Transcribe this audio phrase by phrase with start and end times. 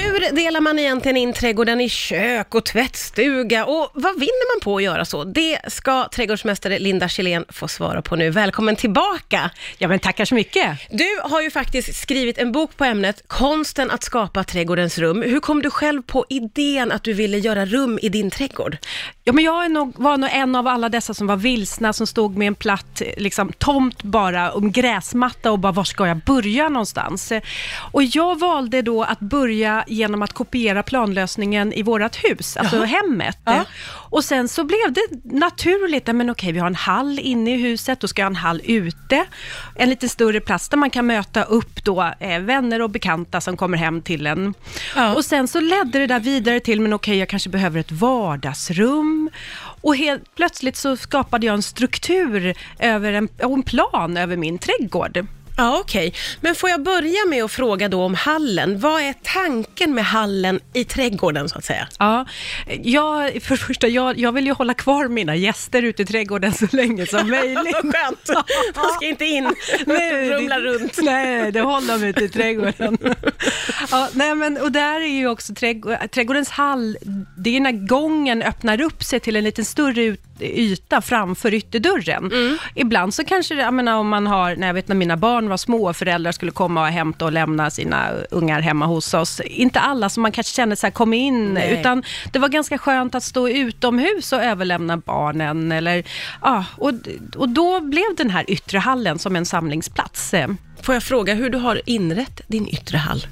[0.00, 4.76] Hur delar man egentligen in trädgården i kök och tvättstuga och vad vinner man på
[4.76, 5.24] att göra så?
[5.24, 8.30] Det ska trädgårdsmästare Linda Kjellén få svara på nu.
[8.30, 9.50] Välkommen tillbaka!
[9.78, 10.78] Ja, men tackar så mycket.
[10.90, 15.22] Du har ju faktiskt skrivit en bok på ämnet Konsten att skapa trädgårdens rum.
[15.22, 18.76] Hur kom du själv på idén att du ville göra rum i din trädgård?
[19.24, 22.06] Ja, men jag är nog, var nog en av alla dessa som var vilsna, som
[22.06, 26.68] stod med en platt liksom, tomt bara, om gräsmatta och bara, var ska jag börja
[26.68, 27.32] någonstans?
[27.92, 32.84] Och jag valde då att börja genom att kopiera planlösningen i vårt hus, alltså Jaha.
[32.84, 33.38] hemmet.
[33.44, 33.64] Ja.
[34.10, 38.00] Och sen så blev det naturligt, men okej, vi har en hall inne i huset,
[38.00, 39.24] då ska jag ha en hall ute,
[39.76, 43.56] en lite större plats där man kan möta upp då eh, vänner och bekanta som
[43.56, 44.54] kommer hem till en.
[44.96, 45.14] Ja.
[45.14, 49.30] Och sen så ledde det där vidare till, men okej, jag kanske behöver ett vardagsrum.
[49.80, 54.58] Och helt plötsligt så skapade jag en struktur över en, och en plan över min
[54.58, 55.26] trädgård.
[55.58, 56.14] Ja, okej.
[56.40, 58.78] Men får jag börja med att fråga då om hallen.
[58.78, 61.88] Vad är tanken med hallen i trädgården, så att säga?
[61.98, 62.26] Ja,
[62.82, 66.52] jag, för det första, jag, jag vill ju hålla kvar mina gäster ute i trädgården
[66.52, 67.74] så länge som möjligt.
[67.82, 68.26] Vad skönt!
[68.74, 69.54] De ska inte in
[69.86, 70.98] Nej, rumla runt.
[71.02, 72.98] Nej, det håller de ute i trädgården.
[73.90, 76.98] ja, nej, men, och där är ju också trädgård, trädgårdens hall,
[77.36, 82.58] det är när gången öppnar upp sig till en lite större ut, yta framför ytterdörren.
[82.74, 85.56] Ibland så kanske, jag menar om man har, när jag vet när mina barn var
[85.56, 89.40] små, föräldrar skulle komma och hämta och lämna sina ungar hemma hos oss.
[89.40, 91.80] Inte alla som man kanske känner så här, kom in, Nej.
[91.80, 95.72] utan det var ganska skönt att stå utomhus och överlämna barnen.
[95.72, 96.04] Eller,
[96.42, 96.92] ja, och,
[97.36, 100.34] och då blev den här yttre hallen som en samlingsplats.
[100.88, 103.26] Får jag fråga hur du har inrett din yttre hall?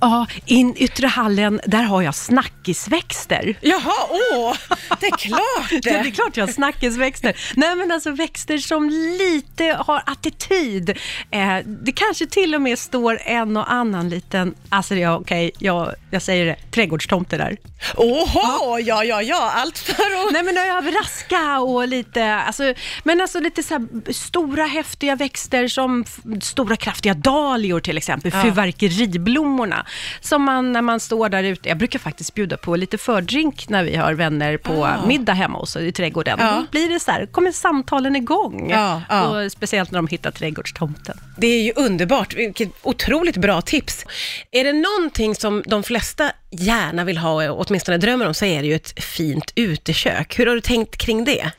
[0.00, 3.58] Ja, in yttre hallen, där har jag snackisväxter.
[3.60, 4.56] Jaha, åh!
[5.00, 5.40] Det är klart
[5.70, 7.36] Ja, det är klart jag har snackisväxter.
[7.56, 10.90] Nej, men alltså växter som lite har attityd.
[11.30, 15.94] Eh, det kanske till och med står en och annan liten, alltså ja, okej, jag,
[16.10, 17.56] jag säger det, trädgårdstomte där.
[17.96, 20.32] Åhå, ja, ja, ja, allt för att...
[20.32, 26.04] Nej men överraska och lite, alltså, men alltså lite så här stora häftiga växter som
[26.42, 28.42] stora kraftiga dahlior till exempel, Ja.
[28.42, 29.86] fyrverkeriblommorna.
[30.20, 33.84] Som man när man står där ute, jag brukar faktiskt bjuda på lite fördrink när
[33.84, 35.06] vi har vänner på Ah.
[35.06, 36.38] middag hemma hos i trädgården.
[36.40, 36.50] Ja.
[36.50, 38.70] Då blir det så här, kommer samtalen igång.
[38.70, 39.22] Ja, ja.
[39.44, 41.18] Och speciellt när de hittar trädgårdstomten.
[41.38, 44.04] Det är ju underbart, vilket otroligt bra tips.
[44.50, 48.62] Är det någonting som de flesta gärna vill ha, och åtminstone drömmer om, så är
[48.62, 50.38] det ju ett fint utekök.
[50.38, 51.50] Hur har du tänkt kring det?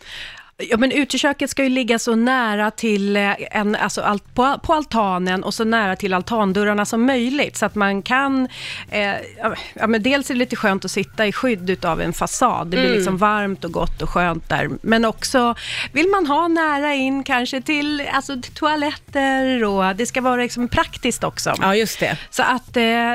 [0.59, 4.73] Ja, men uteköket ska ju ligga så nära till eh, en, alltså allt, på, på
[4.73, 7.57] altanen och så nära till altandörrarna som möjligt.
[7.57, 8.47] Så att man kan,
[8.91, 9.13] eh,
[9.73, 12.67] ja, men dels är det lite skönt att sitta i skydd utav en fasad.
[12.67, 14.69] Det blir liksom varmt och gott och skönt där.
[14.81, 15.56] Men också
[15.91, 20.67] vill man ha nära in kanske till, alltså, till toaletter och det ska vara liksom
[20.67, 21.53] praktiskt också.
[21.62, 22.17] Ja, just det.
[22.29, 23.13] Så att eh,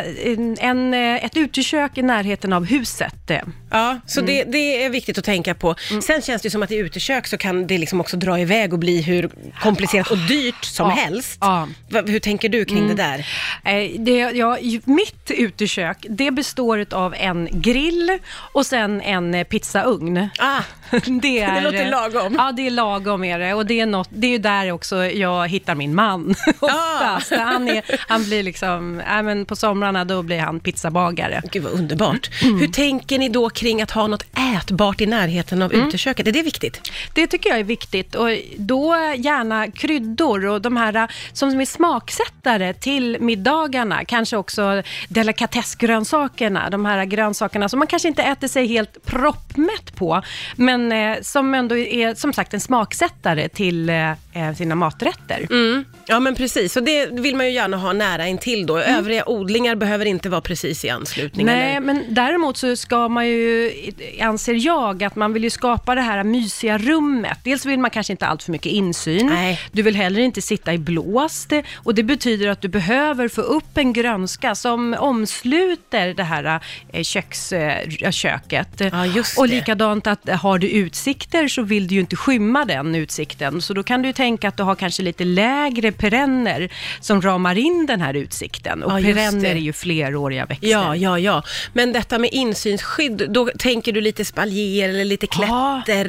[0.64, 3.38] en, eh, ett utekök i närheten av huset, eh,
[3.74, 4.34] Ja, så Mm.
[4.34, 5.74] det, det är viktigt att tänka på.
[6.02, 8.78] Sen känns det som att i utekök så kan det liksom också dra iväg och
[8.78, 9.30] bli hur
[9.62, 11.38] komplicerat och dyrt som Ja, helst.
[11.40, 11.68] ja.
[11.90, 12.06] Mm.
[12.12, 13.18] Hur tänker du kring det där?
[13.64, 18.18] Eh, Det, ja, mitt utekök, det består av en grill
[18.54, 20.28] och sen en eh, pizzaugn.
[20.38, 20.60] Ah,
[21.22, 22.34] Det, är, eh, låter lagom.
[22.38, 23.54] Ja, det är lagom är det.
[23.54, 27.32] Och det är, något, det är ju där också jag hittar min man oftast.
[27.32, 31.42] Han, är, han blir liksom, äh, men på somrarna då blir han pizzabagare.
[31.52, 32.30] gud vad underbart.
[32.42, 32.60] Mm.
[32.60, 34.24] Hur tänker ni då kring att ha något
[34.56, 35.88] ätbart i närheten av Mm.
[35.88, 36.26] uteköket?
[36.26, 36.90] Är det viktigt?
[37.14, 42.74] Det tycker jag är viktigt och då gärna kryddor och de här som är smaksättare
[42.74, 44.04] till middagarna.
[44.04, 50.22] Kanske också delikatessgrönsakerna, de här grönsakerna som man kanske inte äter sig helt proppmätt på,
[50.56, 55.46] men eh, som ändå är som sagt en smaksättare till eh, eh sina maträtter.
[55.50, 55.84] Mm.
[56.12, 56.76] Ja, men precis.
[56.76, 58.78] Och det vill man ju gärna ha nära intill då.
[58.78, 61.46] Övriga odlingar behöver inte vara precis i anslutning.
[61.46, 61.80] Nej, eller?
[61.80, 63.72] men däremot så ska man ju,
[64.20, 67.38] anser jag, att man vill ju skapa det här mysiga rummet.
[67.44, 69.26] Dels vill man kanske inte allt för mycket insyn.
[69.26, 69.60] Nej.
[69.72, 73.78] Du vill heller inte sitta i blåst och det betyder att du behöver få upp
[73.78, 76.60] en grönska som omsluter det här
[76.92, 78.68] eh, köks, eh, köket.
[78.92, 79.54] Ja, just och det.
[79.54, 83.62] likadant att har du utsikter så vill du ju inte skymma den utsikten.
[83.62, 86.68] Så då kan du ju tänka att du har kanske lite lägre perenner
[87.00, 88.82] som ramar in den här utsikten.
[88.82, 90.68] Och Ja, perenner är ju fleråriga växter.
[90.68, 91.42] Ja, ja, ja.
[91.72, 95.82] Men detta med insynsskydd, då tänker du lite spaljer eller lite Ja.
[95.84, 96.06] klätter,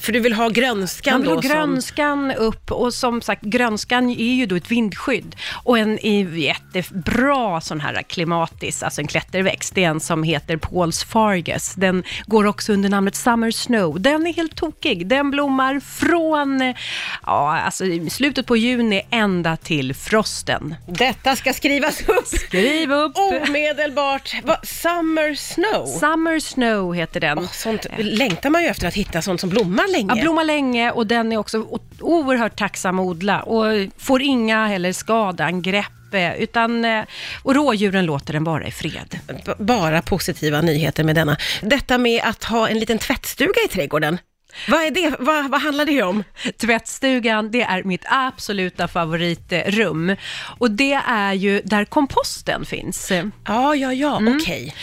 [0.00, 1.34] för du vill ha grönskan Man vill då?
[1.36, 5.36] ha som- grönskan upp och som sagt, grönskan är ju då ett vindskydd.
[5.64, 5.98] Och en
[6.40, 11.74] jättebra sån här klimatis, alltså en klätterväxt, det är en som heter Paul's Fargus.
[11.74, 14.00] Den går också under namnet Summer Snow.
[14.00, 15.06] Den är helt tokig.
[15.06, 16.74] Den blommar från, ja,
[17.40, 20.74] Ja, alltså slutet på juni ända till frosten.
[20.86, 23.12] Detta ska skrivas upp Skriv upp!
[23.16, 24.34] omedelbart.
[24.44, 25.86] Va, Summer Snow.
[25.86, 27.38] Summer Snow heter den.
[27.38, 30.12] Åh, sånt längtar man ju efter att hitta sånt som blommar länge.
[30.16, 31.66] Ja, blommar länge och den är också
[32.00, 33.64] oerhört tacksam att odla och
[33.98, 35.86] får inga heller skadeangrepp.
[36.14, 37.04] eh, Utan, eh,
[37.42, 39.18] och rådjuren låter den vara i fred.
[39.46, 41.36] B- Bara positiva nyheter med denna.
[41.62, 44.18] Detta med att ha en liten tvättstuga i trädgården.
[44.68, 45.16] Vad är det?
[45.18, 46.24] Vad, vad handlar det om?
[46.60, 50.16] Tvättstugan, det är mitt absoluta favoritrum.
[50.58, 53.10] Och det är ju där komposten finns.
[53.46, 54.36] Ja, ja, ja, Mm.
[54.42, 54.74] okej.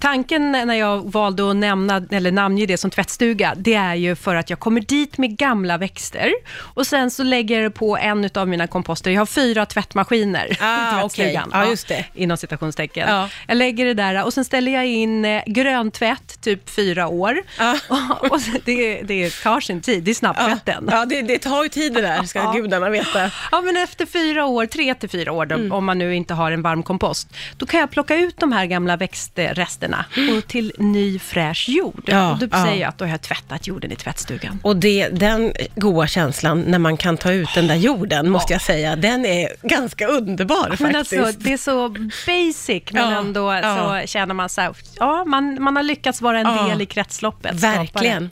[0.00, 4.34] Tanken när jag valde att nämna, eller namnge det som tvättstuga, det är ju för
[4.34, 8.48] att jag kommer dit med gamla växter och sen så lägger jag på en av
[8.48, 9.10] mina komposter.
[9.10, 11.48] Jag har fyra tvättmaskiner Ah, i tvättstugan.
[11.48, 11.60] okej.
[11.60, 12.04] Ja, just det.
[12.14, 13.08] Inom citationstecken.
[13.08, 13.28] Ja.
[13.48, 17.42] Jag lägger det där och sen ställer jag in eh, gröntvätt, typ fyra år.
[17.58, 17.78] Ja.
[18.20, 20.88] Och, och det, det tar sin tid, det är snabbtvätten.
[20.90, 22.52] Ja, det, det tar ju tid det där, ska Ja.
[22.52, 23.30] gudarna veta.
[23.52, 25.72] Ja, men efter fyra år, tre till fyra år, då, Mm.
[25.72, 28.66] om man nu inte har en varm kompost, då kan jag plocka ut de här
[28.66, 30.04] gamla växtresterna
[30.36, 32.02] och till ny fräsch jord.
[32.06, 32.64] Ja, och då ja.
[32.64, 34.60] säger jag att då har jag tvättat jorden i tvättstugan.
[34.62, 38.62] Och det, den goa känslan när man kan ta ut den där jorden, måste jag
[38.62, 41.22] säga, den är ganska underbar Men faktiskt.
[41.22, 41.88] alltså, det är så
[42.26, 44.00] basic, men Ja, ändå ja.
[44.02, 46.68] så känner man så här, ja, man, man har lyckats vara en Ja.
[46.68, 47.54] del i kretsloppet.
[47.54, 48.30] Verkligen.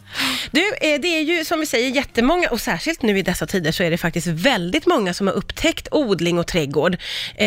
[0.50, 3.73] Du, eh, det är ju som vi säger jättemånga, och särskilt nu i dessa tider
[3.73, 6.97] så är det faktiskt väldigt många som har upptäckt odling och trädgård.
[7.35, 7.47] Eh,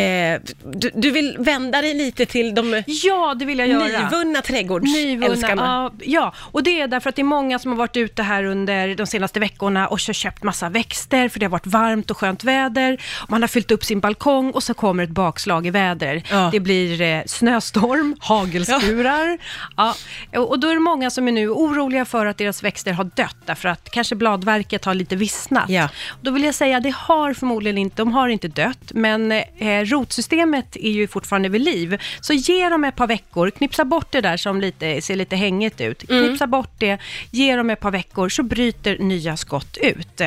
[0.74, 2.84] du, du vill vända dig lite till de.
[2.88, 4.10] Ja, det vill jag göra.
[4.10, 5.62] nyvunna trädgårdsälskarna.
[5.62, 8.44] ja, ja, och det är därför att det är många som har varit ute här
[8.44, 12.44] under de senaste veckorna och köpt massa växter, för det har varit varmt och skönt
[12.44, 13.02] väder.
[13.30, 16.24] Man har fyllt upp sin balkong och så kommer ett bakslag i väder.
[16.32, 16.50] Ja.
[16.52, 19.38] Det blir eh, snöstorm, hagelskurar.
[19.78, 19.96] Ja.
[20.36, 23.05] och och då är det många som är nu oroliga för att deras växter har
[23.16, 25.70] dött, därför att kanske bladverket har lite vissnat.
[25.70, 25.90] Ja.
[26.22, 30.76] Då vill jag säga, det har förmodligen inte, de har inte dött, men eh, rotsystemet
[30.76, 32.02] är ju fortfarande vid liv.
[32.22, 35.82] Så ge dem ett par veckor, knipsa bort det där som lite, ser lite hängigt
[35.82, 36.10] ut.
[36.10, 36.28] Mm.
[36.28, 36.98] Knipsa bort det,
[37.32, 40.22] ge dem ett par veckor, så bryter nya skott ut.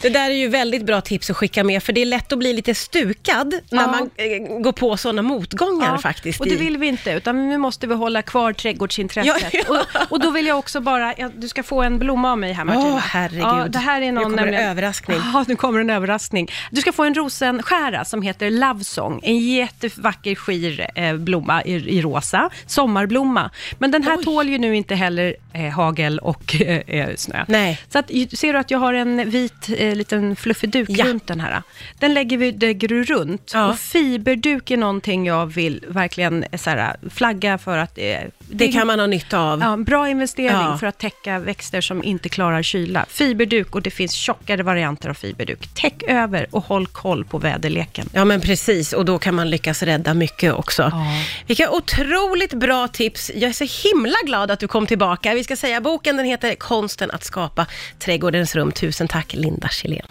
[0.00, 2.38] Det där är ju väldigt bra tips att skicka med, för det är lätt att
[2.38, 3.86] bli lite stukad när Ja.
[3.86, 6.40] man eh, går på sådana motgångar Ja, faktiskt.
[6.40, 9.52] Och det i- vill vi inte, utan nu måste vi hålla kvar trädgårdsintresset.
[9.52, 9.80] Ja, ja.
[10.02, 12.52] Och, och då vill jag också bara, ja, du ska få en blomma av mig
[12.52, 12.86] här Martina.
[12.94, 13.42] Åh, herregud.
[13.44, 15.18] Ja, det här är Nu någon, kommer det nämligen- överraskning.
[15.32, 16.48] Ja, nu kommer en överraskning.
[16.70, 19.20] Du ska få en rosenskära som heter Love Song.
[19.22, 23.50] En jättevacker skir eh, blomma i, i rosa, sommarblomma.
[23.78, 27.44] Men den här tål ju nu inte heller eh, hagel och eh, eh, snö.
[27.48, 27.80] Nej.
[27.88, 31.04] Så att, ju- ser du att jag har en vit eh, liten fluffig duk Ja.
[31.04, 31.62] runt den här?
[31.98, 33.50] Den lägger vi lägger du runt.
[33.54, 33.68] Ja.
[33.70, 38.18] Och fiberduk är någonting jag vill verkligen eh, så här, flagga för att eh,
[38.56, 39.60] Det kan man ha nytta av.
[39.60, 40.78] Ja, bra investering Ja.
[40.78, 43.06] för att täcka växter som inte klarar kyla.
[43.08, 45.68] Fiberduk och det finns tjockare varianter av fiberduk.
[45.74, 48.08] Täck över och håll koll på väderleken.
[48.12, 48.92] Ja, men precis.
[48.92, 50.82] Och då kan man lyckas rädda mycket också.
[50.82, 51.06] Ja.
[51.46, 53.30] Vilka otroligt bra tips.
[53.34, 55.34] Jag är så himla glad att du kom tillbaka.
[55.34, 57.66] Vi ska säga boken, den heter Konsten att skapa
[57.98, 58.72] trädgårdens rum.
[58.72, 60.06] Tusen tack, Linda Kjellén.